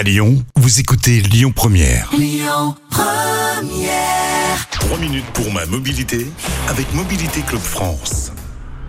À 0.00 0.02
Lyon, 0.02 0.42
vous 0.56 0.80
écoutez 0.80 1.20
Lyon 1.20 1.52
Première. 1.54 2.08
3 4.70 4.96
minutes 4.98 5.26
pour 5.34 5.52
ma 5.52 5.66
mobilité 5.66 6.26
avec 6.68 6.90
Mobilité 6.94 7.42
Club 7.42 7.60
France. 7.60 8.32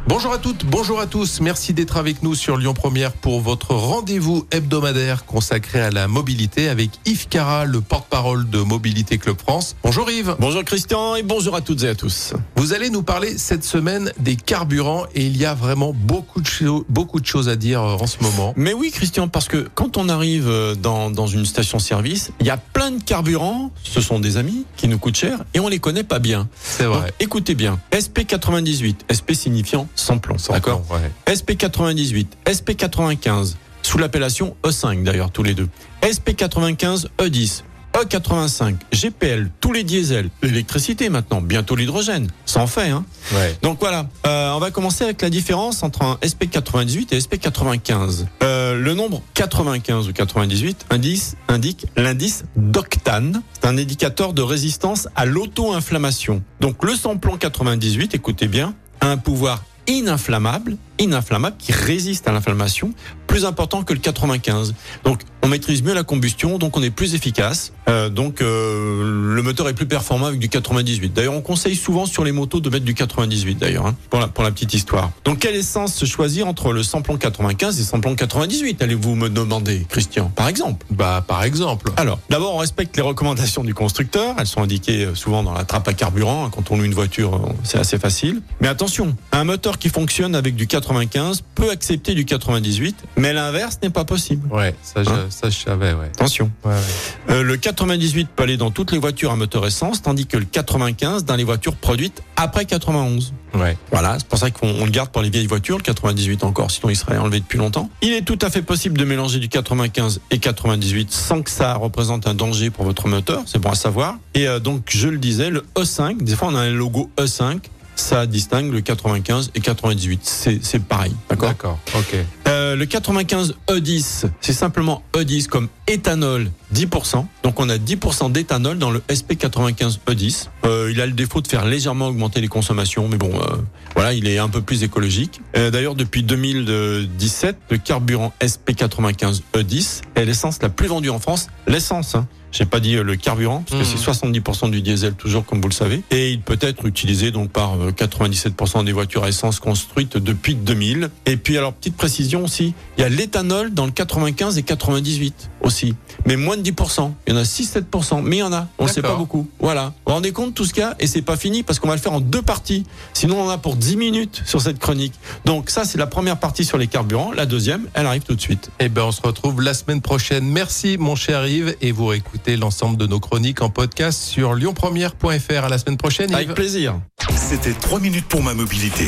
Bonjour 0.08 0.32
à 0.32 0.38
toutes, 0.38 0.66
bonjour 0.66 1.02
à 1.02 1.08
tous. 1.08 1.42
Merci 1.42 1.74
d'être 1.74 1.98
avec 1.98 2.24
nous 2.24 2.34
sur 2.34 2.56
Lyon 2.56 2.74
Première 2.74 3.12
pour 3.12 3.42
votre 3.42 3.76
rendez-vous 3.76 4.48
hebdomadaire 4.52 5.26
consacré 5.26 5.82
à 5.82 5.92
la 5.92 6.08
mobilité 6.08 6.70
avec 6.70 6.92
Yves 7.06 7.28
Cara, 7.28 7.66
le 7.66 7.82
porte-parole 7.82 8.50
de 8.50 8.60
Mobilité 8.60 9.18
Club 9.18 9.38
France. 9.38 9.76
Bonjour 9.84 10.10
Yves. 10.10 10.38
Bonjour 10.40 10.64
Christian 10.64 11.16
et 11.16 11.24
bonjour 11.24 11.56
à 11.58 11.62
toutes 11.62 11.84
et 11.84 11.90
à 11.90 11.96
tous. 11.96 12.34
Vous 12.62 12.74
allez 12.74 12.92
nous 12.92 13.02
parler 13.02 13.40
cette 13.40 13.64
semaine 13.64 14.12
des 14.20 14.36
carburants 14.36 15.06
et 15.16 15.26
il 15.26 15.36
y 15.36 15.46
a 15.48 15.56
vraiment 15.56 15.94
beaucoup 15.96 16.42
de, 16.42 16.46
cho- 16.48 16.86
beaucoup 16.90 17.20
de 17.20 17.26
choses 17.26 17.50
à 17.50 17.56
dire 17.56 17.82
euh, 17.82 17.96
en 18.00 18.06
ce 18.06 18.22
moment. 18.22 18.54
Mais 18.56 18.72
oui 18.72 18.92
Christian, 18.92 19.28
parce 19.28 19.48
que 19.48 19.68
quand 19.74 19.98
on 19.98 20.10
arrive 20.10 20.48
euh, 20.48 20.76
dans, 20.76 21.10
dans 21.10 21.26
une 21.26 21.44
station-service, 21.48 22.30
il 22.40 22.46
y 22.46 22.52
a 22.52 22.58
plein 22.58 22.92
de 22.92 23.02
carburants, 23.02 23.72
ce 23.82 24.00
sont 24.00 24.20
des 24.20 24.38
amis 24.38 24.68
qui 24.78 24.88
nous 24.88 25.00
coûtent 25.00 25.18
cher 25.18 25.40
et 25.56 25.60
on 25.60 25.70
les 25.70 25.80
connaît 25.80 26.04
pas 26.04 26.20
bien. 26.20 26.48
C'est 26.62 26.84
Donc, 26.84 26.98
vrai. 26.98 27.12
écoutez 27.20 27.56
bien, 27.56 27.80
SP98, 27.94 28.96
SP 29.10 29.34
signifiant 29.34 29.88
sans 29.96 30.20
plomb, 30.20 30.38
Sans 30.38 30.54
d'accord 30.54 30.84
plan, 30.84 30.98
ouais. 30.98 31.12
SP98, 31.34 32.28
SP95, 32.46 33.56
sous 33.82 33.98
l'appellation 33.98 34.56
E5 34.64 35.02
d'ailleurs 35.02 35.32
tous 35.32 35.42
les 35.42 35.56
deux. 35.56 35.68
SP95 36.04 37.08
E10, 37.18 37.64
E85, 37.94 38.76
GPL, 38.92 39.50
tous 39.60 39.74
les 39.74 39.84
diesels, 39.84 40.30
l'électricité 40.42 41.10
maintenant, 41.10 41.42
bientôt 41.42 41.76
l'hydrogène, 41.76 42.28
ça 42.46 42.62
en 42.62 42.68
fait 42.68 42.90
hein. 42.90 43.06
Ouais. 43.34 43.56
Donc 43.62 43.80
voilà, 43.80 44.08
euh, 44.26 44.54
on 44.54 44.60
va 44.60 44.72
commencer 44.72 45.04
avec 45.04 45.22
la 45.22 45.30
différence 45.30 45.84
entre 45.84 46.02
un 46.04 46.16
SP98 46.22 47.14
et 47.14 47.20
SP95. 47.20 48.26
Euh, 48.44 48.76
le 48.76 48.94
nombre 48.94 49.22
95 49.34 50.08
ou 50.08 50.14
98 50.14 50.86
indice, 50.90 51.36
indique 51.48 51.86
l'indice 51.98 52.46
d'octane. 52.56 53.42
C'est 53.54 53.68
un 53.68 53.78
indicateur 53.78 54.34
de 54.34 54.42
résistance 54.42 55.08
à 55.16 55.26
l'auto-inflammation. 55.26 56.44
Donc 56.60 56.84
le 56.84 56.96
samplon 56.96 57.38
98, 57.38 58.16
écoutez 58.16 58.48
bien, 58.48 58.74
a 59.02 59.08
un 59.08 59.18
pouvoir 59.18 59.64
ininflammable, 59.88 60.78
ininflammable 61.00 61.58
qui 61.58 61.72
résiste 61.72 62.28
à 62.28 62.32
l'inflammation, 62.32 62.94
plus 63.28 63.46
important 63.46 63.84
que 63.84 63.94
le 63.94 64.00
95. 64.00 64.74
Donc 65.04 65.22
on 65.44 65.48
maîtrise 65.48 65.84
mieux 65.84 65.94
la 65.94 66.04
combustion, 66.04 66.58
donc 66.58 66.78
on 66.78 66.84
est 66.84 66.90
plus 66.90 67.16
efficace. 67.16 67.74
Euh, 67.88 68.10
donc 68.10 68.42
euh, 68.42 69.34
le 69.36 69.42
moteur 69.42 69.68
est 69.70 69.74
plus 69.74 69.86
performant 69.86 70.28
avec 70.28 70.40
du 70.40 70.50
98. 70.50 71.14
D'ailleurs, 71.14 71.34
on 71.34 71.42
conseille 71.42 71.76
souvent 71.76 72.06
sur 72.06 72.24
les 72.24 72.32
motos 72.32 72.60
de 72.60 72.70
mettre 72.70 72.86
du 72.86 72.94
98 72.94 73.56
d'ailleurs, 73.56 73.88
hein, 73.88 73.96
pour, 74.10 74.20
la, 74.20 74.28
pour 74.28 74.44
la 74.44 74.52
petite 74.52 74.74
histoire. 74.74 75.12
Donc 75.26 75.40
quelle 75.40 75.56
essence 75.56 75.94
se 75.94 76.06
choisir 76.06 76.48
entre 76.48 76.74
le 76.74 76.84
samplon 76.84 77.18
95 77.18 77.78
et 77.78 77.80
le 77.80 77.86
samplon 77.86 78.16
98 78.16 78.82
Allez-vous 78.82 79.16
me 79.16 79.30
demander, 79.30 79.86
Christian, 79.90 80.32
par 80.36 80.48
exemple 80.48 80.86
Bah 80.92 81.24
par 81.28 81.44
exemple. 81.44 81.92
alors, 81.98 82.20
d'abord, 82.30 82.56
on 82.56 82.60
respecte 82.60 82.96
les 82.96 83.04
recommandations 83.04 83.64
du 83.64 83.74
constructeur. 83.74 84.36
Elles 84.38 84.48
sont 84.48 84.62
indiquées 84.62 85.06
euh, 85.06 85.16
souvent 85.16 85.44
dans 85.44 85.54
la 85.54 85.64
trappe 85.64 85.88
à 85.88 85.94
carburant. 85.94 86.50
Quand 86.50 86.72
on 86.72 86.78
loue 86.78 86.86
une 86.86 86.94
voiture, 86.94 87.36
euh, 87.36 87.54
c'est 87.64 87.80
assez 87.80 87.98
facile. 87.98 88.42
Mais 88.60 88.68
attention, 88.68 89.16
un 89.32 89.44
moteur 89.44 89.78
qui 89.80 89.90
fonctionne 89.90 90.36
avec 90.36 90.56
du 90.56 90.68
95 90.68 91.44
peut 91.56 91.72
accepter 91.72 92.14
du 92.14 92.26
98, 92.26 92.96
mais 93.18 93.34
l'inverse 93.34 93.80
n'est 93.82 93.90
pas 93.90 94.06
possible. 94.06 94.48
Ouais, 94.54 94.76
ça, 94.84 95.02
Hein 95.02 95.28
ça 95.32 95.50
je 95.50 95.58
savais, 95.58 95.94
ouais. 95.94 96.08
Attention. 96.14 96.52
Ouais, 96.64 96.72
ouais. 96.72 97.36
Euh, 97.36 97.44
le 97.44 97.58
98 97.58 98.30
peut 98.36 98.44
aller 98.44 98.58
dans 98.58 98.72
toutes 98.72 98.92
les 98.92 98.98
voitures 99.00 99.32
à 99.32 99.36
moteur 99.36 99.66
essence, 99.66 100.02
tandis 100.02 100.26
que 100.28 100.38
le 100.38 100.46
95 100.46 101.26
dans 101.26 101.36
les 101.36 101.44
voitures 101.44 101.76
produites 101.76 102.22
après 102.36 102.66
91. 102.66 103.34
Ouais. 103.54 103.78
Voilà, 103.92 104.18
c'est 104.20 104.28
pour 104.28 104.38
ça 104.40 104.50
qu'on 104.52 104.70
on 104.70 104.86
le 104.86 104.92
garde 104.92 105.10
pour 105.10 105.22
les 105.22 105.30
vieilles 105.30 105.48
voitures, 105.48 105.78
le 105.78 105.84
98 105.84 106.44
encore, 106.44 106.72
sinon 106.72 106.90
il 106.90 106.96
serait 106.96 107.18
enlevé 107.18 107.40
depuis 107.40 107.58
longtemps. 107.58 107.90
Il 108.02 108.14
est 108.14 108.22
tout 108.22 108.40
à 108.42 108.50
fait 108.50 108.62
possible 108.62 108.98
de 108.98 109.04
mélanger 109.06 109.40
du 109.40 109.50
95 109.50 110.22
et 110.32 110.38
98 110.40 111.12
sans 111.12 111.42
que 111.42 111.50
ça 111.50 111.74
représente 111.76 112.28
un 112.28 112.34
danger 112.34 112.70
pour 112.70 112.86
votre 112.86 113.08
moteur, 113.08 113.44
c'est 113.46 113.60
bon 113.60 113.72
à 113.72 113.76
savoir. 113.76 114.16
Et 114.36 114.48
euh, 114.48 114.60
donc, 114.60 114.84
je 114.90 115.08
le 115.08 115.18
disais, 115.18 115.50
le 115.50 115.66
E5, 115.76 116.24
des 116.24 116.36
fois 116.36 116.50
on 116.52 116.56
a 116.56 116.62
un 116.62 116.72
logo 116.72 117.10
E5, 117.18 117.60
ça 117.96 118.26
distingue 118.26 118.72
le 118.72 118.82
95 118.82 119.52
et 119.54 119.60
98, 119.60 120.22
c'est 120.24 120.60
c'est 120.64 120.82
pareil, 120.82 121.14
d'accord? 121.30 121.50
D'accord. 121.50 121.80
Ok. 121.98 122.16
euh, 122.48 122.61
le 122.76 122.86
95 122.86 123.56
E10, 123.68 124.26
c'est 124.42 124.54
simplement 124.54 125.04
E10 125.14 125.48
comme 125.48 125.68
éthanol 125.88 126.50
10%. 126.74 127.26
Donc 127.44 127.60
on 127.60 127.70
a 127.70 127.78
10% 127.78 128.32
d'éthanol 128.32 128.78
dans 128.78 128.92
le 128.92 129.00
SP95 129.10 130.00
E10. 130.08 130.48
Euh, 130.66 130.90
il 130.92 131.02
a 131.02 131.06
le 131.06 131.14
défaut 131.14 131.42
de 131.42 131.48
faire 131.48 131.66
légèrement 131.66 132.08
augmenter 132.08 132.42
les 132.42 132.48
consommations, 132.48 133.08
mais 133.08 133.18
bon, 133.18 133.32
euh, 133.34 133.58
voilà, 133.96 134.14
il 134.14 134.28
est 134.28 134.38
un 134.38 134.50
peu 134.50 134.62
plus 134.62 134.84
écologique. 134.84 135.42
Euh, 135.56 135.72
D'ailleurs, 135.72 135.96
depuis 135.96 136.24
2017, 136.24 137.58
le 137.70 137.78
carburant 137.78 138.34
SP95 138.42 139.42
E10 139.54 140.02
est 140.16 140.26
l'essence 140.26 140.62
la 140.62 140.70
plus 140.70 140.88
vendue 140.88 141.10
en 141.10 141.20
France. 141.20 141.48
L'essence, 141.68 142.16
hein. 142.16 142.28
J'ai 142.52 142.66
pas 142.66 142.80
dit 142.80 142.96
euh, 142.96 143.04
le 143.04 143.16
carburant, 143.16 143.64
parce 143.68 143.82
que 143.82 143.88
Mhm. 143.88 143.98
c'est 143.98 144.04
70% 144.04 144.70
du 144.70 144.82
diesel 144.82 145.14
toujours, 145.14 145.46
comme 145.46 145.62
vous 145.62 145.70
le 145.70 145.74
savez. 145.74 146.04
Et 146.12 146.32
il 146.32 146.42
peut 146.42 146.58
être 146.62 146.86
utilisé 146.86 147.32
donc 147.32 147.50
par 147.52 147.74
euh, 147.82 147.92
97% 147.92 148.84
des 148.84 148.92
voitures 148.92 149.24
à 149.24 149.30
essence 149.30 149.60
construites 149.60 150.18
depuis 150.18 150.56
2000. 150.56 151.10
Et 151.26 151.38
puis 151.38 151.58
alors, 151.58 151.74
petite 151.74 151.96
précision 151.96 152.44
aussi, 152.44 152.74
il 152.98 153.02
y 153.02 153.04
a 153.04 153.10
l'éthanol 153.10 153.74
dans 153.74 153.86
le 153.86 153.92
95 153.92 154.58
et 154.58 154.64
98 154.64 155.50
aussi. 155.62 155.96
Mais 156.26 156.36
moins 156.36 156.58
de 156.58 156.62
10%. 156.62 157.14
Il 157.28 157.34
y 157.34 157.38
en 157.38 157.40
a 157.40 157.44
6-7%, 157.44 158.22
mais 158.22 158.38
il 158.38 158.40
y 158.40 158.44
en 158.44 158.54
a. 158.54 158.68
On 158.78 158.86
ne 158.86 158.90
sait 158.90 159.02
pas 159.02 159.16
beaucoup. 159.16 159.48
Voilà. 159.60 159.86
Vous 159.86 159.92
vous 160.08 160.14
rendez 160.14 160.32
compte 160.32 160.54
tout 160.54 160.66
ce 160.66 160.74
qu'il 160.74 160.82
y 160.82 160.86
a? 160.86 160.96
Et 161.00 161.08
c'est 161.08 161.22
pas 161.22 161.38
fini 161.38 161.64
parce 161.64 161.80
qu'on 161.80 161.88
va 161.88 161.96
le 161.96 162.02
faire 162.02 162.14
en 162.14 162.20
deux 162.22 162.42
parties. 162.42 162.86
Sinon, 163.14 163.40
on 163.42 163.46
en 163.46 163.50
a 163.50 163.58
pour 163.58 163.76
10 163.76 163.96
minutes 163.98 164.42
sur 164.46 164.62
cette 164.62 164.78
chronique. 164.80 165.14
Donc 165.46 165.70
ça, 165.70 165.86
c'est 165.86 165.98
la 165.98 166.08
première 166.08 166.38
partie 166.38 166.66
sur 166.66 166.78
les 166.78 166.88
carburants. 166.88 167.32
La 167.32 167.46
deuxième, 167.46 167.88
elle 167.94 168.06
arrive 168.06 168.24
tout 168.24 168.36
de 168.36 168.42
suite. 168.42 168.70
Eh 168.80 168.90
ben, 168.90 169.04
on 169.04 169.12
se 169.12 169.22
retrouve 169.22 169.62
la 169.62 169.74
semaine 169.74 170.02
prochaine. 170.02 170.44
Merci, 170.46 170.98
mon 171.00 171.16
cher 171.16 171.48
Yves, 171.48 171.76
et 171.82 171.92
vous 171.92 172.08
réécoutez 172.08 172.41
l'ensemble 172.48 172.98
de 172.98 173.08
nos 173.08 173.20
chroniques 173.20 173.62
en 173.62 173.70
podcast 173.70 174.22
sur 174.22 174.54
lyonpremière.fr. 174.56 175.64
À 175.64 175.70
la 175.70 175.78
semaine 175.78 175.98
prochaine, 175.98 176.34
Avec 176.34 176.50
Yves. 176.50 176.54
plaisir. 176.56 176.96
C'était 177.36 177.74
3 177.74 178.00
minutes 178.00 178.26
pour 178.28 178.44
ma 178.44 178.54
mobilité 178.54 179.08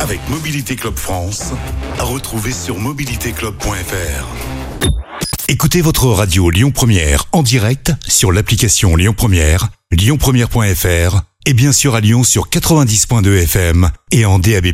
avec 0.00 0.20
Mobilité 0.30 0.76
Club 0.76 0.96
France 0.96 1.52
à 1.98 2.04
retrouver 2.04 2.52
sur 2.52 2.78
mobilitéclub.fr. 2.78 4.26
Écoutez 5.48 5.80
votre 5.82 6.06
radio 6.06 6.48
Lyon 6.50 6.70
Première 6.70 7.24
en 7.32 7.42
direct 7.42 7.92
sur 8.06 8.32
l'application 8.32 8.96
Lyon 8.96 9.14
Première, 9.16 9.68
lyonpremière.fr 9.90 11.20
et 11.46 11.54
bien 11.54 11.72
sûr 11.72 11.94
à 11.94 12.00
Lyon 12.00 12.22
sur 12.24 12.48
90.2 12.48 13.42
FM 13.42 13.90
et 14.12 14.24
en 14.24 14.38
DAB+. 14.38 14.66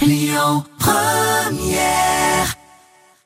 Lyon 0.00 0.64
Première 0.78 2.13